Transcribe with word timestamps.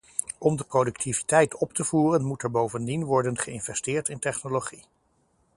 Om 0.37 0.55
de 0.57 0.63
productiviteit 0.63 1.55
op 1.57 1.73
te 1.73 1.83
voeren 1.83 2.23
moet 2.25 2.43
er 2.43 2.51
bovendien 2.51 3.03
worden 3.03 3.37
geïnvesteerd 3.37 4.09
in 4.09 4.19
technologie. 4.19 4.83